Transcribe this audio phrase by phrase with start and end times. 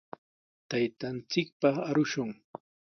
[0.69, 2.29] Taytanchikpaq arushun.